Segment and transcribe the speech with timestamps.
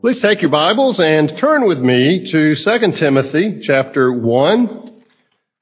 [0.00, 5.02] Please take your Bibles and turn with me to 2 Timothy chapter 1,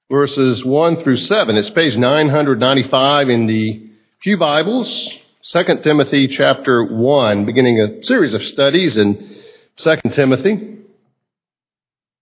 [0.08, 1.56] verses 1 through 7.
[1.56, 5.12] It's page 995 in the Pew Bibles.
[5.42, 9.40] 2 Timothy chapter 1, beginning a series of studies in
[9.74, 10.84] 2 Timothy.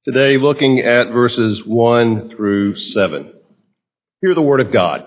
[0.06, 3.30] Today looking at verses 1 through 7.
[4.23, 5.06] Hear the word of God.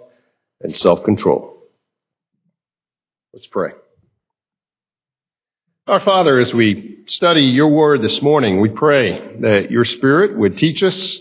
[0.63, 1.63] and self control.
[3.33, 3.71] Let's pray.
[5.87, 10.57] Our Father, as we study your word this morning, we pray that your Spirit would
[10.57, 11.17] teach us.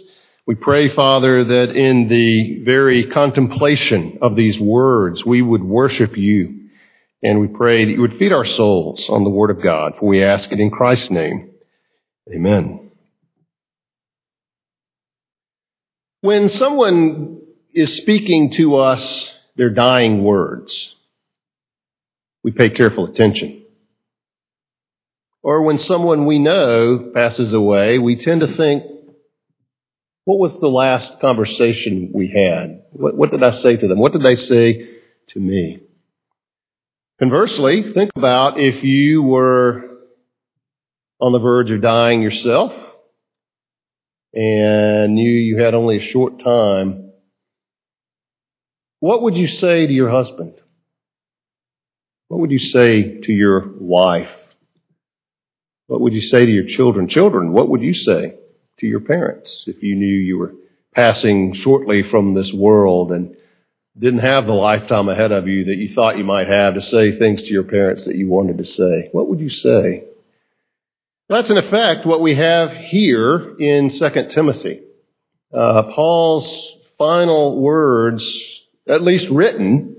[0.46, 6.68] We pray, Father, that in the very contemplation of these words, we would worship you.
[7.22, 9.94] And we pray that you would feed our souls on the word of God.
[9.98, 11.50] For we ask it in Christ's name.
[12.32, 12.90] Amen.
[16.22, 17.39] When someone
[17.74, 20.94] is speaking to us their dying words,
[22.42, 23.62] we pay careful attention.
[25.42, 28.84] Or when someone we know passes away, we tend to think,
[30.24, 32.82] what was the last conversation we had?
[32.92, 33.98] What, what, did I say to them?
[33.98, 34.86] What did they say
[35.28, 35.80] to me?
[37.18, 39.98] Conversely, think about if you were
[41.20, 42.72] on the verge of dying yourself
[44.32, 47.09] and knew you had only a short time
[49.00, 50.54] what would you say to your husband?
[52.28, 54.30] What would you say to your wife?
[55.88, 57.08] What would you say to your children?
[57.08, 58.36] Children, what would you say
[58.78, 60.54] to your parents if you knew you were
[60.94, 63.36] passing shortly from this world and
[63.98, 67.10] didn't have the lifetime ahead of you that you thought you might have to say
[67.10, 69.08] things to your parents that you wanted to say?
[69.12, 70.04] What would you say?
[71.28, 74.82] That's in effect what we have here in 2 Timothy.
[75.52, 79.96] Uh, Paul's final words at least written,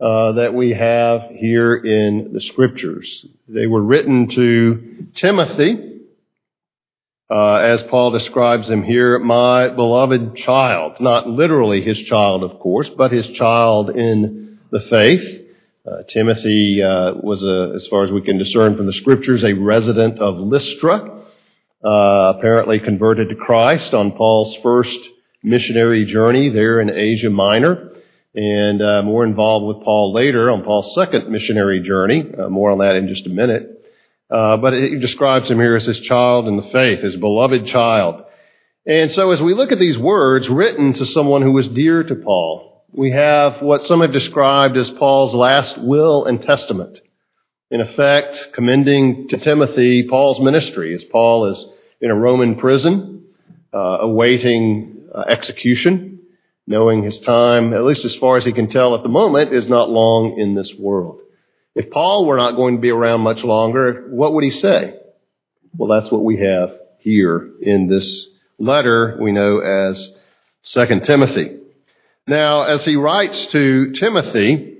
[0.00, 3.24] uh, that we have here in the scriptures.
[3.48, 6.02] They were written to Timothy,
[7.30, 11.00] uh, as Paul describes him here, my beloved child.
[11.00, 15.44] Not literally his child, of course, but his child in the faith.
[15.84, 19.54] Uh, Timothy uh, was, a, as far as we can discern from the scriptures, a
[19.54, 21.22] resident of Lystra,
[21.84, 24.98] uh, apparently converted to Christ on Paul's first
[25.42, 27.92] missionary journey there in Asia Minor
[28.36, 32.22] and uh, more involved with Paul later on Paul's second missionary journey.
[32.36, 33.72] Uh, more on that in just a minute.
[34.30, 38.24] Uh, but he describes him here as his child in the faith, his beloved child.
[38.84, 42.14] And so as we look at these words written to someone who was dear to
[42.14, 47.00] Paul, we have what some have described as Paul's last will and testament.
[47.70, 51.66] In effect, commending to Timothy Paul's ministry as Paul is
[52.00, 53.24] in a Roman prison,
[53.72, 56.15] uh, awaiting uh, execution
[56.66, 59.68] knowing his time, at least as far as he can tell at the moment, is
[59.68, 61.20] not long in this world.
[61.74, 64.98] If Paul were not going to be around much longer, what would he say?
[65.76, 68.26] Well, that's what we have here in this
[68.58, 70.12] letter we know as
[70.62, 71.60] 2 Timothy.
[72.26, 74.78] Now, as he writes to Timothy,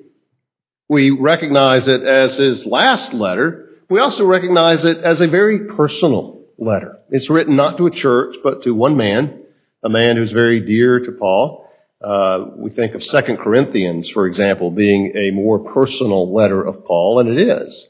[0.89, 3.71] we recognize it as his last letter.
[3.89, 6.99] We also recognize it as a very personal letter.
[7.11, 9.45] It's written not to a church, but to one man,
[9.85, 11.66] a man who's very dear to Paul.
[12.07, 17.19] Uh, we think of Second Corinthians, for example, being a more personal letter of Paul,
[17.19, 17.85] and it is.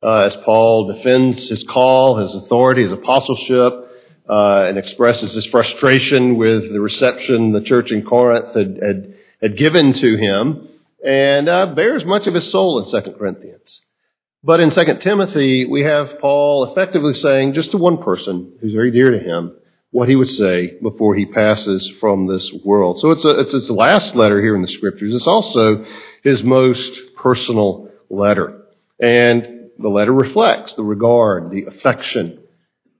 [0.00, 3.72] Uh, as Paul defends his call, his authority, his apostleship,
[4.28, 9.56] uh, and expresses his frustration with the reception the church in Corinth had, had, had
[9.56, 10.68] given to him
[11.04, 13.80] and uh, bears much of his soul in 2 Corinthians.
[14.44, 18.92] But in 2 Timothy, we have Paul effectively saying just to one person who's very
[18.92, 19.56] dear to him
[19.96, 23.00] what he would say before he passes from this world.
[23.00, 25.14] So it's, a, it's his last letter here in the scriptures.
[25.14, 25.86] It's also
[26.22, 28.66] his most personal letter.
[29.00, 32.40] And the letter reflects the regard, the affection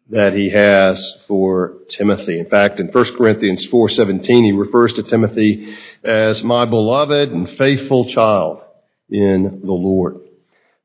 [0.08, 2.38] that he has for Timothy.
[2.40, 8.06] In fact, in 1 Corinthians 4:17, he refers to Timothy as my beloved and faithful
[8.06, 8.62] child
[9.10, 10.16] in the Lord.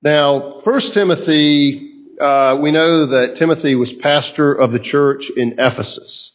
[0.03, 1.90] Now, 1 Timothy,
[2.21, 6.31] uh, we know that Timothy was pastor of the church in Ephesus.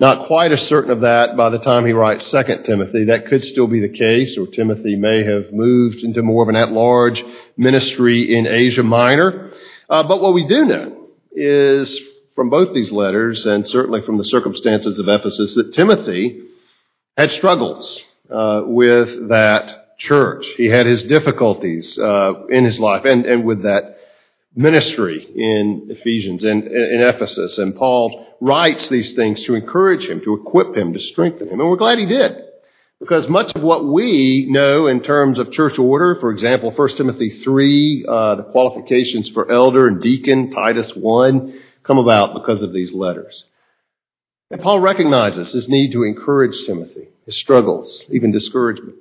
[0.00, 3.04] Not quite as certain of that by the time he writes 2 Timothy.
[3.04, 6.56] That could still be the case, or Timothy may have moved into more of an
[6.56, 7.24] at-large
[7.56, 9.52] ministry in Asia Minor.
[9.88, 12.00] Uh, but what we do know is
[12.34, 16.42] from both these letters, and certainly from the circumstances of Ephesus, that Timothy
[17.16, 20.44] had struggles uh, with that church.
[20.56, 23.98] He had his difficulties uh, in his life and, and with that
[24.56, 27.58] ministry in Ephesians and in Ephesus.
[27.58, 31.60] And Paul writes these things to encourage him, to equip him, to strengthen him.
[31.60, 32.40] And we're glad he did.
[33.00, 37.30] Because much of what we know in terms of church order, for example, 1 Timothy
[37.30, 42.92] 3, uh, the qualifications for elder and deacon, Titus 1, come about because of these
[42.92, 43.44] letters.
[44.50, 48.96] And Paul recognizes his need to encourage Timothy, his struggles, even discouragement.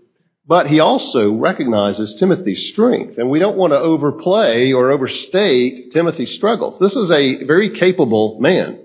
[0.45, 6.33] But he also recognizes Timothy's strength, and we don't want to overplay or overstate Timothy's
[6.33, 6.79] struggles.
[6.79, 8.79] This is a very capable man.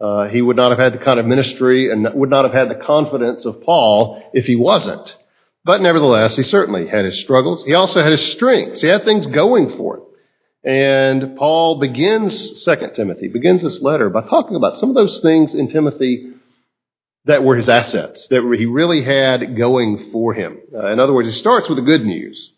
[0.00, 2.70] Uh, he would not have had the kind of ministry and would not have had
[2.70, 5.16] the confidence of Paul if he wasn't.
[5.64, 7.64] But nevertheless, he certainly had his struggles.
[7.64, 8.80] He also had his strengths.
[8.80, 10.04] He had things going for him.
[10.62, 15.54] And Paul begins Second Timothy, begins this letter by talking about some of those things
[15.54, 16.29] in Timothy
[17.26, 20.58] that were his assets, that he really had going for him.
[20.74, 22.52] Uh, in other words, he starts with the good news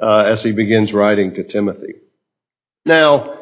[0.00, 1.94] uh, as he begins writing to Timothy.
[2.84, 3.38] Now,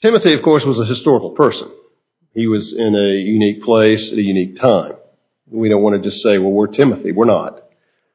[0.00, 1.70] Timothy, of course, was a historical person.
[2.34, 4.94] He was in a unique place at a unique time.
[5.46, 7.12] We don't want to just say, well, we're Timothy.
[7.12, 7.62] We're not.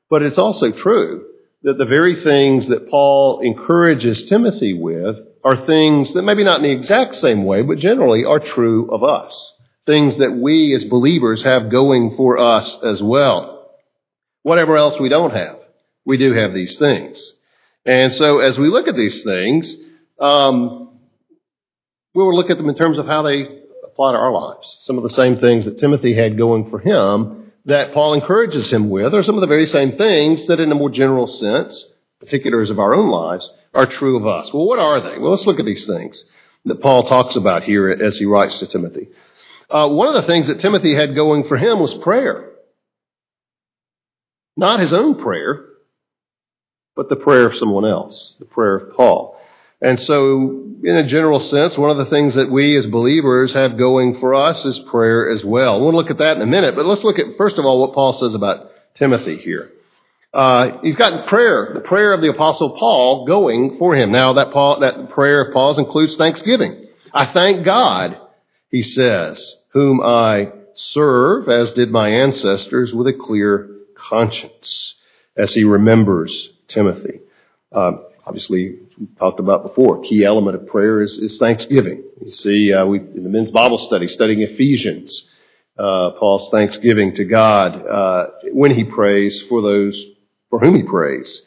[0.10, 1.26] But it's also true
[1.64, 6.64] that the very things that Paul encourages Timothy with are things that maybe not in
[6.64, 9.54] the exact same way, but generally are true of us
[9.88, 13.72] things that we as believers have going for us as well.
[14.44, 15.58] Whatever else we don't have,
[16.06, 17.34] we do have these things.
[17.86, 19.74] And so as we look at these things,
[20.20, 21.00] um,
[22.14, 23.44] we will look at them in terms of how they
[23.86, 24.78] apply to our lives.
[24.82, 28.90] Some of the same things that Timothy had going for him that Paul encourages him
[28.90, 31.86] with are some of the very same things that in a more general sense,
[32.20, 34.54] particulars of our own lives, are true of us.
[34.54, 35.18] Well, what are they?
[35.18, 36.24] Well, let's look at these things
[36.66, 39.10] that Paul talks about here as he writes to Timothy.
[39.70, 42.52] Uh, one of the things that Timothy had going for him was prayer.
[44.56, 45.66] Not his own prayer,
[46.96, 49.40] but the prayer of someone else, the prayer of Paul.
[49.82, 53.78] And so, in a general sense, one of the things that we as believers have
[53.78, 55.80] going for us is prayer as well.
[55.80, 57.94] We'll look at that in a minute, but let's look at, first of all, what
[57.94, 59.72] Paul says about Timothy here.
[60.34, 64.12] Uh, he's got prayer, the prayer of the apostle Paul going for him.
[64.12, 66.88] Now that Paul, that prayer of Paul's includes thanksgiving.
[67.14, 68.20] I thank God
[68.70, 74.96] he says, whom I serve, as did my ancestors, with a clear conscience,
[75.36, 77.22] as he remembers Timothy.
[77.72, 82.04] Um, obviously, we talked about before, key element of prayer is, is thanksgiving.
[82.24, 85.26] You see, uh, we, in the men's Bible study, studying Ephesians,
[85.78, 90.04] uh, Paul's thanksgiving to God uh, when he prays for those
[90.50, 91.42] for whom he prays.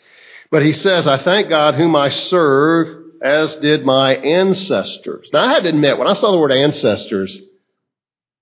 [0.51, 5.31] But he says, I thank God whom I serve as did my ancestors.
[5.33, 7.39] Now, I had to admit, when I saw the word ancestors,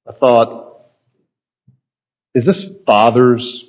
[0.09, 0.83] I thought,
[2.35, 3.65] is this fathers?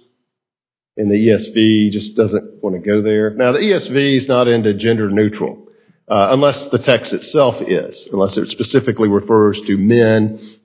[0.95, 3.29] And the ESV just doesn't want to go there.
[3.31, 5.69] Now, the ESV is not into gender neutral,
[6.09, 10.57] uh, unless the text itself is, unless it specifically refers to men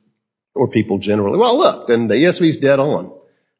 [0.54, 1.38] or people generally.
[1.38, 3.12] Well, look, then the ESV is dead on.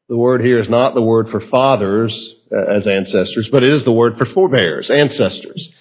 [0.09, 3.85] The word here is not the word for fathers uh, as ancestors, but it is
[3.85, 5.73] the word for forebears, ancestors.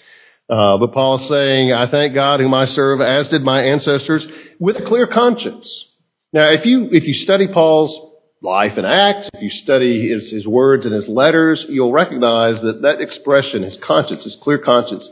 [0.48, 4.26] Uh, but Paul is saying, I thank God whom I serve, as did my ancestors,
[4.58, 5.88] with a clear conscience.
[6.32, 7.98] Now, if you, if you study Paul's
[8.42, 12.82] life and acts, if you study his, his words and his letters, you'll recognize that
[12.82, 15.08] that expression, his conscience, his clear conscience,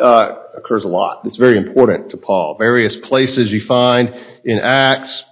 [0.00, 1.22] uh, occurs a lot.
[1.24, 2.56] It's very important to Paul.
[2.56, 5.24] Various places you find in Acts,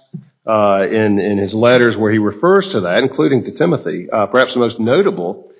[0.45, 4.09] uh, in, in his letters where he refers to that, including to Timothy.
[4.09, 5.51] Uh, perhaps the most notable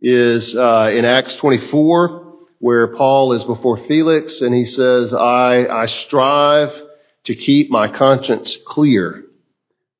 [0.00, 2.23] is uh, in Acts 24,
[2.64, 6.72] where Paul is before Felix and he says, I, I strive
[7.24, 9.22] to keep my conscience clear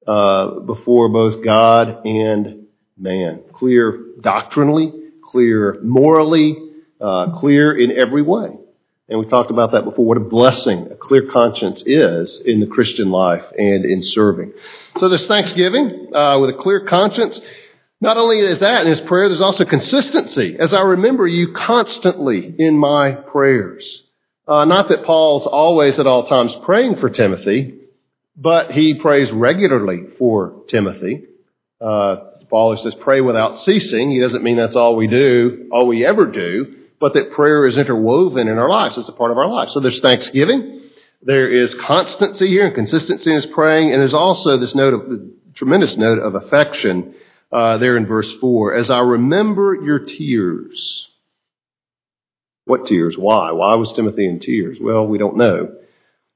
[0.07, 3.43] uh, before both God and man.
[3.53, 6.57] Clear doctrinally, clear morally,
[6.99, 8.57] uh, clear in every way.
[9.11, 12.67] And we talked about that before, what a blessing a clear conscience is in the
[12.67, 14.55] Christian life and in serving.
[14.97, 17.39] So there's thanksgiving uh, with a clear conscience.
[18.05, 20.57] Not only is that in his prayer, there's also consistency.
[20.59, 24.03] As I remember you constantly in my prayers.
[24.47, 27.77] Uh, not that Paul's always at all times praying for Timothy,
[28.37, 31.25] but he prays regularly for Timothy.
[31.81, 32.17] Uh,
[32.51, 34.11] Paul says, pray without ceasing.
[34.11, 37.79] He doesn't mean that's all we do, all we ever do, but that prayer is
[37.79, 38.99] interwoven in our lives.
[38.99, 39.71] It's a part of our life.
[39.71, 40.83] So there's thanksgiving.
[41.23, 43.93] There is constancy here and consistency in his praying.
[43.93, 47.15] And there's also this note of, tremendous note of affection,
[47.55, 48.75] uh, there in verse four.
[48.75, 51.09] As I remember your tears.
[52.67, 53.17] What tears?
[53.17, 53.53] Why?
[53.53, 54.79] Why was Timothy in tears?
[54.81, 55.77] Well, we don't know.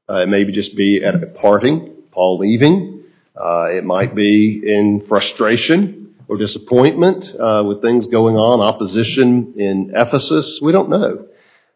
[0.08, 3.02] Uh, it may just be at a parting, Paul leaving.
[3.34, 9.92] Uh, it might be in frustration or disappointment uh, with things going on, opposition in
[9.94, 10.60] Ephesus.
[10.62, 11.26] We don't know.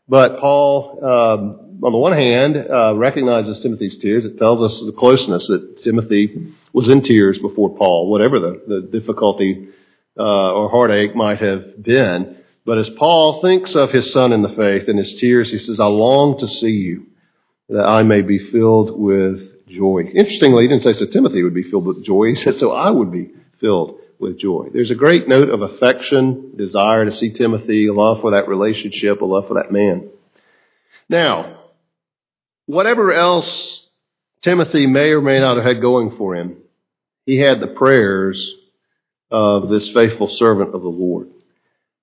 [0.09, 4.25] But Paul, um, on the one hand, uh, recognizes Timothy's tears.
[4.25, 8.81] It tells us the closeness that Timothy was in tears before Paul, whatever the, the
[9.01, 9.69] difficulty
[10.17, 12.37] uh, or heartache might have been.
[12.65, 15.81] But as Paul thinks of his son in the faith and his tears, he says,
[15.81, 17.07] I long to see you
[17.69, 20.03] that I may be filled with joy.
[20.15, 22.27] Interestingly, he didn't say so Timothy would be filled with joy.
[22.29, 24.69] He said so I would be filled with joy.
[24.73, 29.25] There's a great note of affection, desire to see Timothy, love for that relationship, a
[29.25, 30.11] love for that man.
[31.09, 31.62] Now,
[32.67, 33.87] whatever else
[34.43, 36.57] Timothy may or may not have had going for him,
[37.27, 38.55] he had the prayers
[39.31, 41.29] of this faithful servant of the Lord.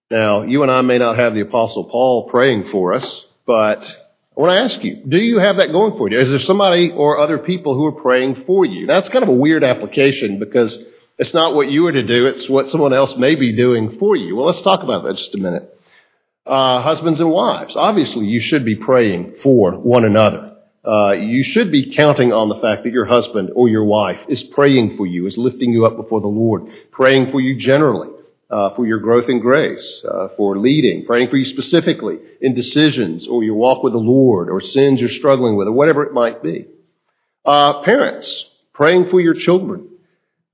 [0.09, 3.79] Now, you and I may not have the apostle Paul praying for us, but
[4.35, 6.19] I want to ask you, do you have that going for you?
[6.19, 8.87] Is there somebody or other people who are praying for you?
[8.87, 10.81] Now, That's kind of a weird application because
[11.19, 14.15] it's not what you are to do, it's what someone else may be doing for
[14.15, 14.35] you.
[14.35, 15.77] Well, let's talk about that just a minute.
[16.45, 20.48] Uh, husbands and wives, obviously you should be praying for one another.
[20.89, 24.41] Uh, you should be counting on the fact that your husband or your wife is
[24.41, 28.09] praying for you, is lifting you up before the Lord, praying for you generally
[28.49, 33.27] uh, for your growth in grace, uh, for leading, praying for you specifically in decisions
[33.27, 36.41] or your walk with the Lord or sins you're struggling with or whatever it might
[36.41, 36.65] be.
[37.45, 39.87] Uh, parents, praying for your children.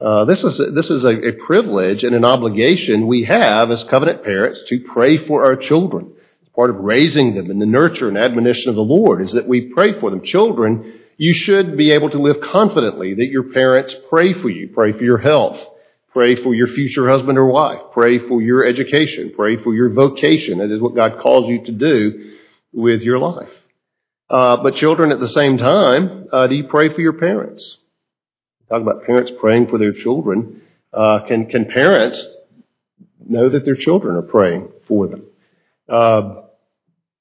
[0.02, 4.24] Uh, this is, this is a, a privilege and an obligation we have as covenant
[4.26, 6.15] parents to pray for our children.
[6.56, 9.74] Part of raising them in the nurture and admonition of the Lord is that we
[9.74, 10.22] pray for them.
[10.22, 14.94] Children, you should be able to live confidently that your parents pray for you, pray
[14.94, 15.60] for your health,
[16.16, 17.82] Pray for your future husband or wife.
[17.92, 19.34] Pray for your education.
[19.36, 20.60] Pray for your vocation.
[20.60, 22.38] That is what God calls you to do
[22.72, 23.52] with your life.
[24.30, 27.80] Uh, but children, at the same time, uh, do you pray for your parents?
[28.70, 30.62] Talk about parents praying for their children.
[30.94, 32.26] Uh, can can parents
[33.28, 35.26] know that their children are praying for them?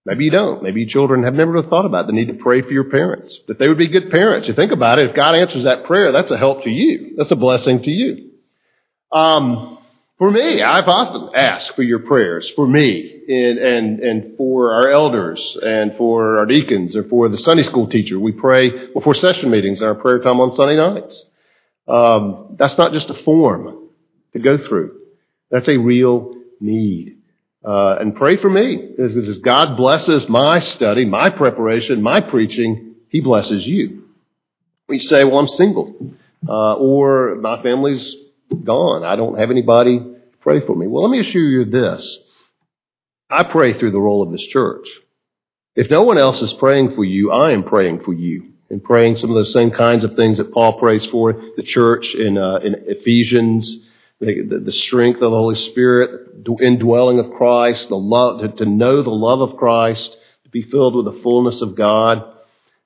[0.06, 0.62] Maybe you don't.
[0.62, 3.40] Maybe children have never thought about the need to pray for your parents.
[3.48, 4.46] That they would be good parents.
[4.46, 5.08] You think about it.
[5.08, 7.14] If God answers that prayer, that's a help to you.
[7.16, 8.30] That's a blessing to you.
[9.10, 9.78] Um,
[10.18, 14.90] for me, I've often asked for your prayers for me and, and, and for our
[14.90, 18.20] elders and for our deacons or for the Sunday school teacher.
[18.20, 21.24] We pray before session meetings and our prayer time on Sunday nights.
[21.88, 23.88] Um, that's not just a form
[24.34, 25.00] to go through.
[25.50, 27.18] That's a real need.
[27.64, 28.90] Uh, and pray for me.
[28.98, 34.04] As, God blesses my study, my preparation, my preaching, He blesses you.
[34.88, 36.14] We say, well, I'm single.
[36.46, 38.14] Uh, or my family's
[38.64, 39.04] gone.
[39.04, 40.86] I don't have anybody to pray for me.
[40.86, 42.18] Well, let me assure you this.
[43.30, 44.86] I pray through the roll of this church.
[45.74, 49.16] If no one else is praying for you, I am praying for you and praying
[49.16, 52.56] some of those same kinds of things that Paul prays for the church in, uh,
[52.56, 53.83] in Ephesians,
[54.24, 58.64] the, the, strength of the Holy Spirit, the indwelling of Christ, the love, to, to
[58.64, 62.24] know the love of Christ, to be filled with the fullness of God.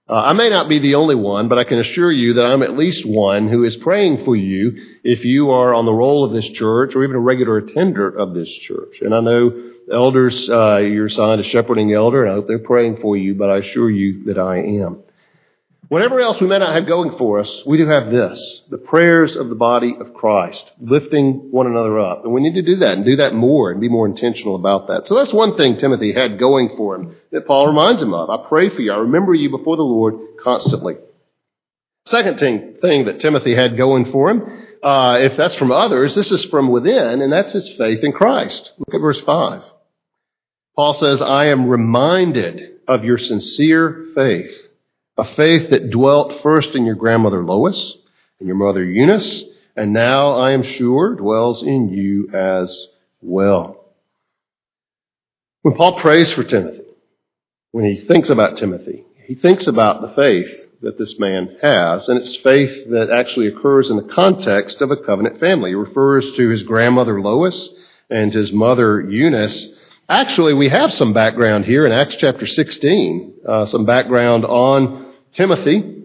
[0.09, 2.62] Uh, I may not be the only one, but I can assure you that I'm
[2.62, 6.33] at least one who is praying for you if you are on the roll of
[6.33, 9.00] this church or even a regular attender of this church.
[9.02, 12.99] And I know elders, uh, you're assigned a shepherding elder, and I hope they're praying
[13.02, 15.02] for you, but I assure you that I am.
[15.88, 19.37] Whatever else we may not have going for us, we do have this the prayers
[19.37, 22.25] of the body of Christ, lifting one another up.
[22.25, 24.88] And we need to do that and do that more and be more intentional about
[24.88, 25.09] that.
[25.09, 28.28] So that's one thing Timothy had going for him that Paul reminds him of.
[28.28, 28.92] I pray for you.
[28.92, 30.97] I remember you before the Lord constantly.
[32.04, 36.30] Second thing, thing that Timothy had going for him, uh, if that's from others, this
[36.30, 38.73] is from within, and that's his faith in Christ.
[38.78, 39.62] Look at verse 5.
[40.76, 44.67] Paul says, I am reminded of your sincere faith
[45.18, 47.98] A faith that dwelt first in your grandmother Lois
[48.38, 49.44] and your mother Eunice,
[49.76, 52.87] and now I am sure dwells in you as
[53.20, 53.84] well.
[55.62, 56.84] When Paul prays for Timothy,
[57.72, 62.20] when he thinks about Timothy, he thinks about the faith that this man has, and
[62.20, 65.70] it's faith that actually occurs in the context of a covenant family.
[65.70, 67.70] He refers to his grandmother Lois
[68.08, 69.66] and his mother Eunice.
[70.08, 76.04] Actually, we have some background here in Acts chapter 16, uh, some background on Timothy.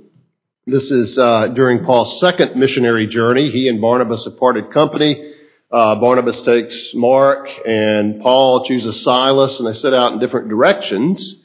[0.65, 3.49] This is uh, during Paul's second missionary journey.
[3.49, 5.33] He and Barnabas have parted company.
[5.71, 11.43] Uh, Barnabas takes Mark, and Paul chooses Silas, and they set out in different directions.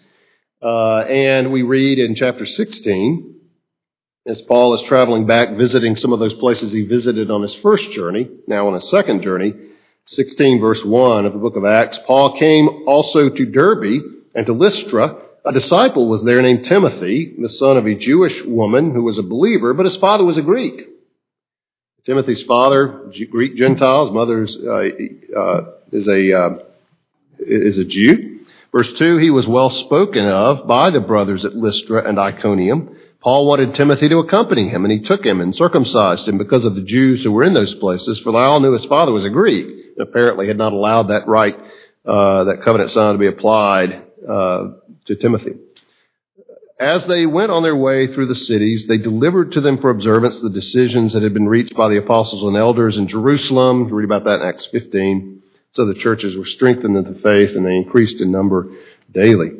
[0.61, 3.41] Uh, and we read in chapter 16,
[4.27, 7.91] as Paul is traveling back, visiting some of those places he visited on his first
[7.93, 9.55] journey, now on his second journey,
[10.07, 14.03] 16 verse 1 of the book of Acts, Paul came also to Derbe
[14.35, 15.23] and to Lystra.
[15.45, 19.23] A disciple was there named Timothy, the son of a Jewish woman who was a
[19.23, 20.89] believer, but his father was a Greek.
[22.05, 26.59] Timothy's father, Greek Gentiles, mother uh, uh, is a uh,
[27.39, 28.41] is a Jew.
[28.73, 32.97] Verse 2, he was well spoken of by the brothers at Lystra and Iconium.
[33.21, 36.75] Paul wanted Timothy to accompany him, and he took him and circumcised him because of
[36.75, 39.31] the Jews who were in those places, for they all knew his father was a
[39.31, 41.57] Greek, and apparently had not allowed that right,
[42.05, 44.69] uh, that covenant sign to be applied uh,
[45.09, 45.57] to Timothy.
[46.81, 50.41] As they went on their way through the cities, they delivered to them for observance
[50.41, 53.89] the decisions that had been reached by the apostles and elders in Jerusalem.
[53.89, 55.43] You read about that in Acts 15.
[55.73, 58.71] So the churches were strengthened in the faith and they increased in number
[59.11, 59.51] daily.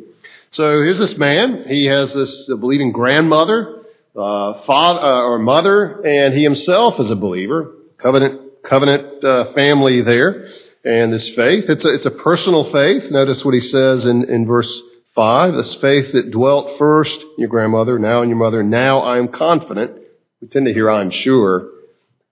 [0.51, 1.65] So here's this man.
[1.67, 3.83] He has this believing grandmother,
[4.15, 7.73] uh, father uh, or mother, and he himself is a believer.
[7.97, 10.47] Covenant covenant uh, family there,
[10.83, 11.65] and this faith.
[11.69, 13.11] It's a, it's a personal faith.
[13.11, 14.81] Notice what he says in in verse
[15.15, 15.53] five.
[15.53, 18.63] This faith that dwelt first in your grandmother, now in your mother.
[18.63, 19.99] Now I am confident.
[20.41, 21.69] We tend to hear I'm sure.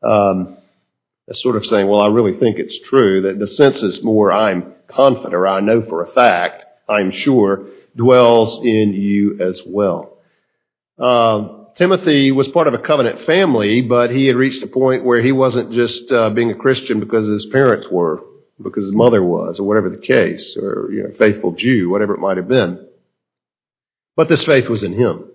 [0.01, 0.57] Um,
[1.27, 4.31] as sort of saying, well, I really think it's true, that the sense is more
[4.31, 10.17] I'm confident or I know for a fact, I'm sure, dwells in you as well.
[10.97, 15.21] Uh, Timothy was part of a covenant family, but he had reached a point where
[15.21, 18.23] he wasn't just uh, being a Christian because his parents were,
[18.61, 22.19] because his mother was, or whatever the case, or you know, faithful Jew, whatever it
[22.19, 22.87] might have been.
[24.15, 25.29] But this faith was in him.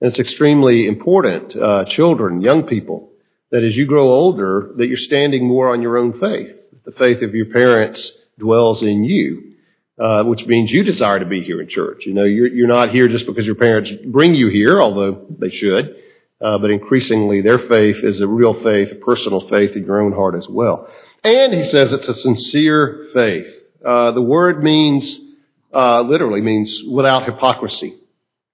[0.00, 3.10] And it's extremely important, uh, children, young people,
[3.50, 6.50] that as you grow older, that you're standing more on your own faith.
[6.84, 9.54] The faith of your parents dwells in you,
[9.98, 12.06] uh, which means you desire to be here in church.
[12.06, 15.50] You know, you're, you're not here just because your parents bring you here, although they
[15.50, 15.96] should.
[16.40, 20.12] Uh, but increasingly, their faith is a real faith, a personal faith in your own
[20.12, 20.88] heart as well.
[21.24, 23.52] And he says it's a sincere faith.
[23.84, 25.20] Uh, the word means,
[25.72, 27.94] uh, literally means without hypocrisy,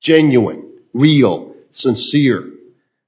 [0.01, 2.51] genuine, real, sincere.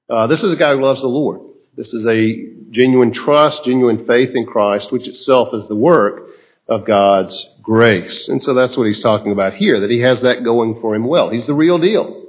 [0.09, 1.41] Uh, this is a guy who loves the Lord.
[1.75, 6.29] This is a genuine trust, genuine faith in Christ, which itself is the work
[6.67, 8.27] of God's grace.
[8.27, 11.05] And so that's what he's talking about here, that he has that going for him
[11.05, 11.29] well.
[11.29, 12.25] He's the real deal.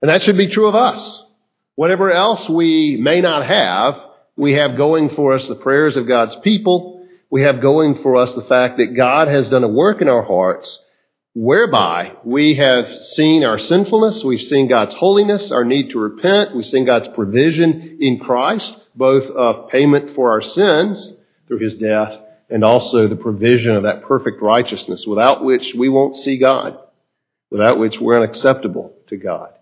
[0.00, 1.24] And that should be true of us.
[1.74, 4.00] Whatever else we may not have,
[4.36, 7.06] we have going for us the prayers of God's people.
[7.30, 10.22] We have going for us the fact that God has done a work in our
[10.22, 10.78] hearts
[11.34, 16.66] whereby we have seen our sinfulness, we've seen God's holiness, our need to repent, we've
[16.66, 21.10] seen God's provision in Christ, both of payment for our sins
[21.48, 22.18] through his death
[22.50, 26.78] and also the provision of that perfect righteousness without which we won't see God,
[27.50, 29.54] without which we're unacceptable to God.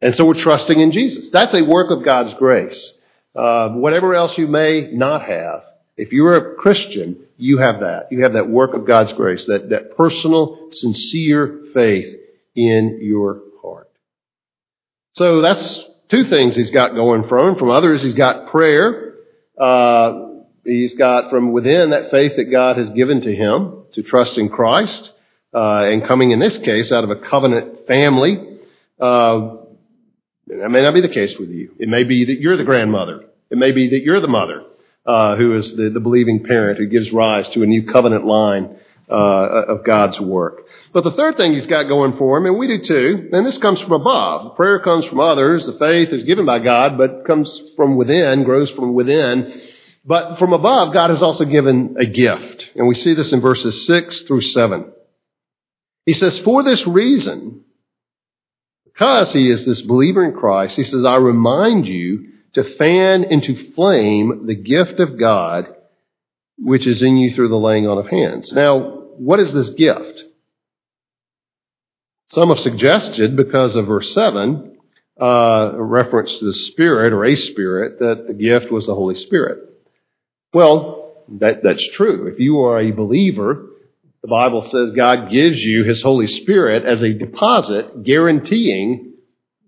[0.00, 1.30] And so we're trusting in Jesus.
[1.30, 2.92] That's a work of God's grace.
[3.36, 5.62] Uh, whatever else you may not have,
[5.96, 8.06] if you're a Christian, you have that.
[8.10, 12.14] You have that work of God's grace, that, that personal, sincere faith
[12.54, 13.90] in your heart.
[15.12, 17.58] So that's two things he's got going from him.
[17.58, 19.14] From others, he's got prayer.
[19.58, 20.28] Uh,
[20.64, 24.48] he's got from within that faith that God has given to him to trust in
[24.48, 25.12] Christ,
[25.54, 28.58] uh, and coming in this case out of a covenant family.
[29.00, 29.56] Uh,
[30.46, 31.74] that may not be the case with you.
[31.78, 33.24] It may be that you're the grandmother.
[33.50, 34.64] It may be that you're the mother
[35.04, 38.76] uh, who is the, the believing parent who gives rise to a new covenant line
[39.08, 40.62] uh, of God's work.
[40.92, 43.58] But the third thing he's got going for him, and we do too, and this
[43.58, 44.44] comes from above.
[44.44, 45.66] The prayer comes from others.
[45.66, 49.60] The faith is given by God, but comes from within, grows from within.
[50.04, 52.70] But from above, God has also given a gift.
[52.74, 54.92] And we see this in verses 6 through 7.
[56.04, 57.64] He says, For this reason,
[58.96, 63.72] because he is this believer in Christ, he says, I remind you to fan into
[63.74, 65.66] flame the gift of God
[66.58, 68.52] which is in you through the laying on of hands.
[68.52, 70.22] Now, what is this gift?
[72.28, 74.78] Some have suggested, because of verse 7,
[75.20, 75.24] uh,
[75.74, 79.58] a reference to the Spirit or a Spirit, that the gift was the Holy Spirit.
[80.52, 82.26] Well, that, that's true.
[82.26, 83.66] If you are a believer,
[84.26, 89.12] the Bible says God gives you His Holy Spirit as a deposit guaranteeing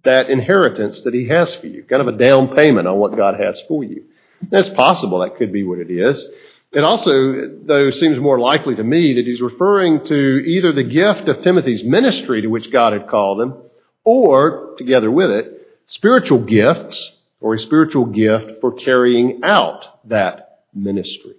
[0.03, 1.85] that inheritance that He has for you.
[1.85, 4.07] Kind of a down payment on what God has for you.
[4.51, 5.21] That's possible.
[5.21, 6.27] That could be what it is.
[6.73, 11.29] It also, though, seems more likely to me that he's referring to either the gift
[11.29, 13.55] of Timothy's ministry to which God had called him,
[14.03, 21.35] or, together with it, spiritual gifts or a spiritual gift for carrying out that ministry.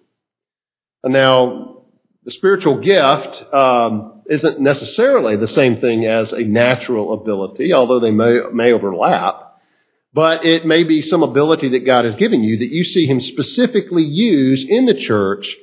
[1.04, 1.79] Now,
[2.30, 8.12] the spiritual gift um, isn't necessarily the same thing as a natural ability, although they
[8.12, 9.60] may, may overlap.
[10.14, 13.20] But it may be some ability that God has given you that you see Him
[13.20, 15.56] specifically use in the church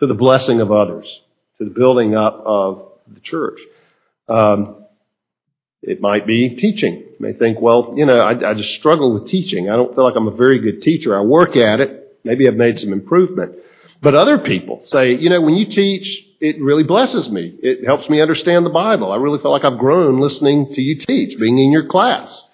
[0.00, 1.22] to the blessing of others,
[1.58, 3.60] to the building up of the church.
[4.28, 4.84] Um,
[5.80, 6.94] it might be teaching.
[6.94, 9.70] You may think, well, you know, I, I just struggle with teaching.
[9.70, 11.16] I don't feel like I'm a very good teacher.
[11.16, 12.18] I work at it.
[12.24, 13.60] Maybe I've made some improvement.
[14.02, 17.54] But other people say, you know, when you teach, it really blesses me.
[17.62, 19.12] It helps me understand the Bible.
[19.12, 22.44] I really feel like I've grown listening to you teach, being in your class.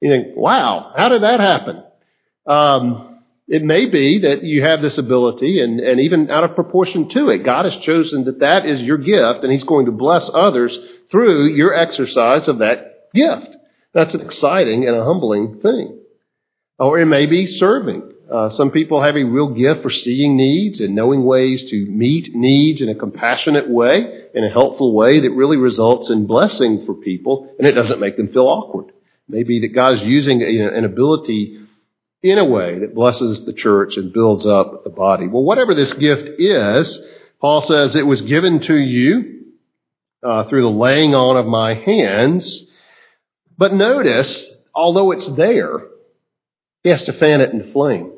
[0.00, 1.82] You think, wow, how did that happen?
[2.46, 7.08] Um, it may be that you have this ability and, and even out of proportion
[7.10, 10.30] to it, God has chosen that that is your gift and He's going to bless
[10.32, 10.78] others
[11.10, 13.56] through your exercise of that gift.
[13.92, 16.00] That's an exciting and a humbling thing.
[16.78, 18.11] Or it may be serving.
[18.32, 22.34] Uh, some people have a real gift for seeing needs and knowing ways to meet
[22.34, 26.94] needs in a compassionate way, in a helpful way that really results in blessing for
[26.94, 28.86] people, and it doesn't make them feel awkward.
[29.28, 31.60] Maybe that God is using an ability
[32.22, 35.26] in a way that blesses the church and builds up the body.
[35.26, 36.98] Well, whatever this gift is,
[37.38, 39.42] Paul says it was given to you
[40.22, 42.64] uh, through the laying on of my hands.
[43.58, 45.82] But notice, although it's there,
[46.82, 48.11] he has to fan it into flame.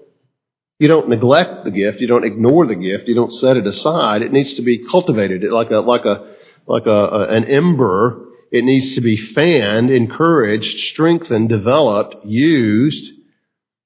[0.79, 2.01] You don't neglect the gift.
[2.01, 3.07] You don't ignore the gift.
[3.07, 4.23] You don't set it aside.
[4.23, 6.35] It needs to be cultivated like a, like a,
[6.67, 8.27] like a, a an ember.
[8.51, 13.13] It needs to be fanned, encouraged, strengthened, developed, used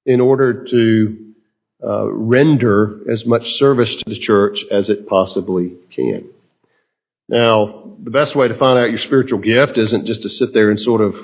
[0.05, 1.33] in order to
[1.83, 6.29] uh, render as much service to the church as it possibly can.
[7.27, 10.71] Now, the best way to find out your spiritual gift isn't just to sit there
[10.71, 11.15] and sort of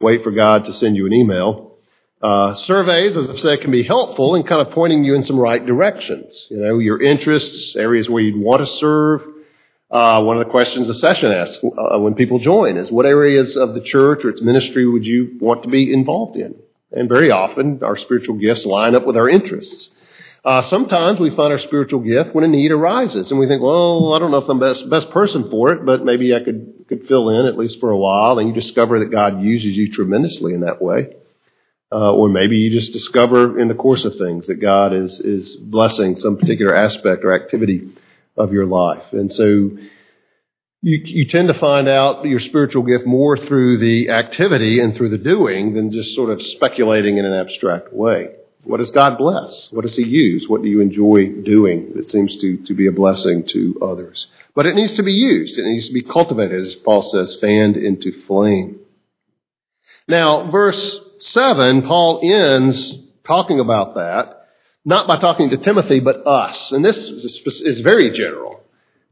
[0.00, 1.75] wait for God to send you an email.
[2.22, 5.38] Uh, surveys, as I've said, can be helpful in kind of pointing you in some
[5.38, 6.46] right directions.
[6.50, 9.22] You know, your interests, areas where you'd want to serve.
[9.90, 13.56] Uh, one of the questions the session asks uh, when people join is, what areas
[13.56, 16.56] of the church or its ministry would you want to be involved in?
[16.90, 19.90] And very often, our spiritual gifts line up with our interests.
[20.44, 24.14] Uh, sometimes we find our spiritual gift when a need arises, and we think, well,
[24.14, 26.86] I don't know if I'm the best, best person for it, but maybe I could,
[26.88, 29.92] could fill in at least for a while, and you discover that God uses you
[29.92, 31.16] tremendously in that way.
[31.92, 35.54] Uh, or maybe you just discover in the course of things that God is, is
[35.54, 37.92] blessing some particular aspect or activity
[38.36, 39.12] of your life.
[39.12, 39.44] And so
[40.82, 45.10] you, you tend to find out your spiritual gift more through the activity and through
[45.10, 48.34] the doing than just sort of speculating in an abstract way.
[48.64, 49.68] What does God bless?
[49.70, 50.48] What does He use?
[50.48, 54.26] What do you enjoy doing that seems to, to be a blessing to others?
[54.54, 55.56] But it needs to be used.
[55.56, 58.80] It needs to be cultivated, as Paul says, fanned into flame.
[60.08, 62.94] Now, verse 7, Paul ends
[63.26, 64.46] talking about that,
[64.84, 66.70] not by talking to Timothy, but us.
[66.70, 68.60] And this is very general.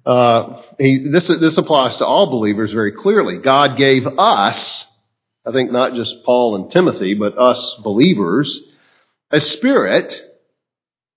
[0.07, 3.38] Uh, he, this, this applies to all believers very clearly.
[3.38, 4.85] God gave us,
[5.44, 8.61] I think not just Paul and Timothy, but us believers,
[9.30, 10.14] a spirit,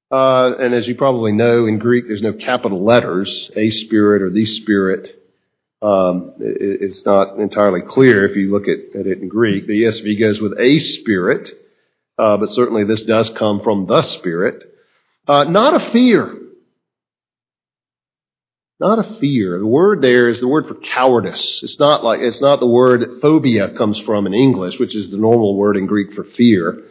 [0.10, 4.30] uh, and as you probably know, in Greek there's no capital letters, a spirit or
[4.30, 5.22] the spirit.
[5.82, 9.68] Um, it, it's not entirely clear if you look at, at, it in Greek.
[9.68, 11.50] The ESV goes with a spirit,
[12.18, 14.64] uh, but certainly this does come from the spirit.
[15.28, 16.36] Uh, not a fear.
[18.80, 19.58] Not a fear.
[19.58, 21.62] The word there is the word for cowardice.
[21.64, 25.18] It's not like, it's not the word phobia comes from in English, which is the
[25.18, 26.84] normal word in Greek for fear.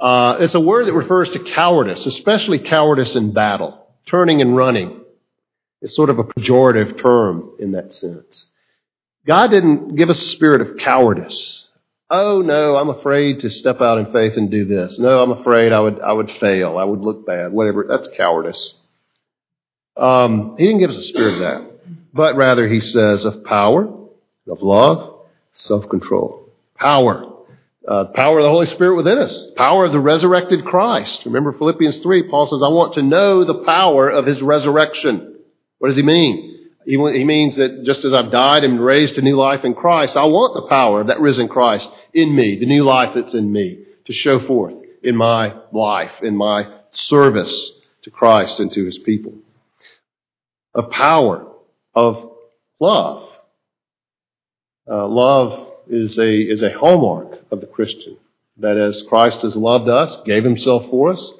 [0.00, 5.00] Uh, it's a word that refers to cowardice, especially cowardice in battle, turning and running.
[5.80, 8.46] It's sort of a pejorative term in that sense.
[9.26, 11.66] God didn't give us a spirit of cowardice.
[12.10, 14.98] Oh no, I'm afraid to step out in faith and do this.
[14.98, 16.78] No, I'm afraid I would, I would fail.
[16.78, 17.52] I would look bad.
[17.52, 17.84] Whatever.
[17.88, 18.74] That's cowardice.
[19.96, 21.80] Um, he didn't give us a spirit of that,
[22.14, 23.82] but rather he says of power,
[24.48, 26.48] of love, self-control.
[26.76, 27.34] Power.
[27.86, 29.50] Uh, power of the Holy Spirit within us.
[29.56, 31.24] Power of the resurrected Christ.
[31.24, 35.37] Remember Philippians 3, Paul says, I want to know the power of his resurrection.
[35.78, 36.68] What does he mean?
[36.84, 40.24] He, means that just as I've died and raised to new life in Christ, I
[40.24, 43.84] want the power of that risen Christ in me, the new life that's in me,
[44.06, 49.34] to show forth in my life, in my service to Christ and to his people.
[50.74, 51.46] A power
[51.94, 52.32] of
[52.80, 53.28] love.
[54.90, 58.16] Uh, love is a, is a hallmark of the Christian.
[58.56, 61.32] That as Christ has loved us, gave himself for us,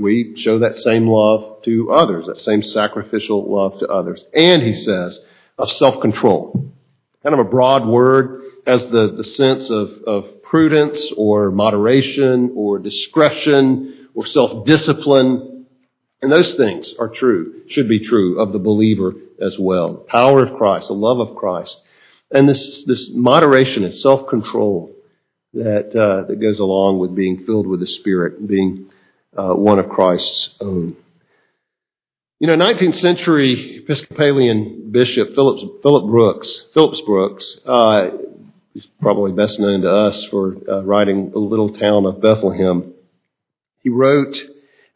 [0.00, 4.24] we show that same love to others, that same sacrificial love to others.
[4.34, 5.20] And he says,
[5.58, 6.72] of self-control.
[7.22, 12.78] Kind of a broad word, has the, the sense of, of prudence or moderation or
[12.78, 15.66] discretion or self-discipline.
[16.22, 19.92] And those things are true, should be true of the believer as well.
[19.92, 21.80] The power of Christ, the love of Christ.
[22.30, 24.94] And this, this moderation and self-control
[25.54, 28.90] that, uh, that goes along with being filled with the Spirit, being
[29.36, 30.96] uh, one of Christ's own.
[32.38, 38.10] You know, 19th century Episcopalian Bishop Phillips, Philip Brooks, Phillips Brooks, uh,
[38.72, 42.94] he's probably best known to us for uh, writing The Little Town of Bethlehem.
[43.82, 44.36] He wrote,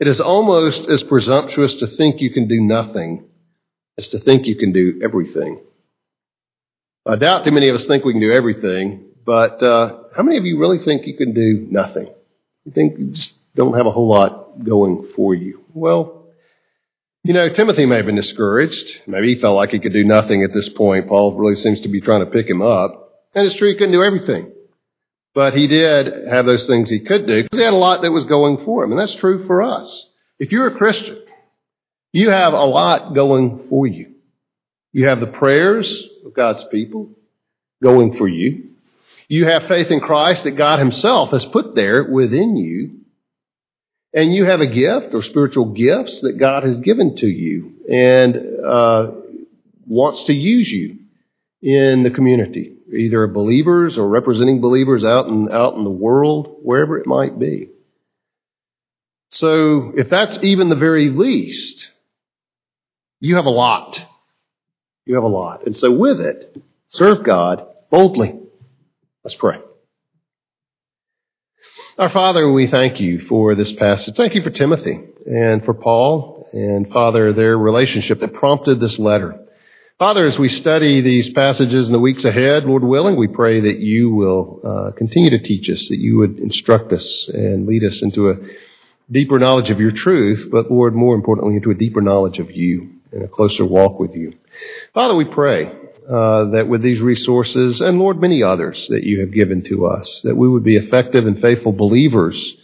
[0.01, 3.25] It is almost as presumptuous to think you can do nothing
[3.99, 5.61] as to think you can do everything.
[7.07, 10.39] I doubt too many of us think we can do everything, but uh, how many
[10.39, 12.09] of you really think you can do nothing?
[12.65, 15.65] You think just don't have a whole lot going for you.
[15.73, 16.25] Well,
[17.23, 19.01] you know, Timothy may have been discouraged.
[19.07, 21.09] Maybe he felt like he could do nothing at this point.
[21.09, 23.13] Paul really seems to be trying to pick him up.
[23.35, 24.53] And it's true, he couldn't do everything.
[25.35, 28.13] But he did have those things he could do because he had a lot that
[28.13, 28.93] was going for him.
[28.93, 30.09] And that's true for us.
[30.39, 31.19] If you're a Christian,
[32.13, 34.15] you have a lot going for you.
[34.93, 37.11] You have the prayers of God's people
[37.83, 38.71] going for you.
[39.29, 43.04] You have faith in Christ that God Himself has put there within you
[44.15, 48.37] and you have a gift or spiritual gifts that God has given to you and
[48.65, 49.11] uh,
[49.87, 50.99] wants to use you
[51.61, 56.99] in the community, either believers or representing believers out in out in the world, wherever
[56.99, 57.71] it might be.
[59.31, 61.89] So, if that's even the very least,
[63.19, 64.01] you have a lot.
[65.07, 65.67] You have a lot.
[65.67, 68.39] And so with it, serve God boldly.
[69.25, 69.59] Let's pray.
[71.97, 74.17] Our Father, we thank you for this passage.
[74.17, 79.39] Thank you for Timothy and for Paul and Father, their relationship that prompted this letter.
[80.01, 83.79] Father, as we study these passages in the weeks ahead, Lord willing, we pray that
[83.79, 88.03] you will uh, continue to teach us, that you would instruct us and lead us
[88.03, 88.39] into a
[89.09, 92.91] deeper knowledge of your truth, but Lord, more importantly, into a deeper knowledge of you
[93.13, 94.33] and a closer walk with you.
[94.95, 95.73] Father, we pray
[96.09, 100.21] Uh, that with these resources, and Lord, many others that you have given to us,
[100.25, 102.57] that we would be effective and faithful believers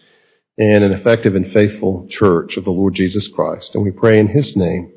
[0.58, 3.74] in an effective and faithful church of the Lord Jesus Christ.
[3.74, 4.92] And we pray in His name.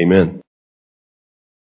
[0.00, 0.43] Amen.